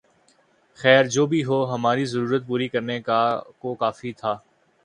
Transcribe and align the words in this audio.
خیر 0.79 1.03
جو 1.07 1.25
بھی 1.25 1.43
ہو، 1.43 1.59
ہماری 1.73 2.05
ضرورت 2.05 2.47
پوری 2.47 2.67
کرنے 2.67 2.99
کو 3.59 3.73
کافی 3.75 4.11
تھا 4.13 4.33